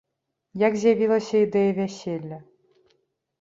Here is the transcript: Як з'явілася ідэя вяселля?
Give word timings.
Як 0.67 0.77
з'явілася 0.83 1.35
ідэя 1.45 1.75
вяселля? 1.81 2.41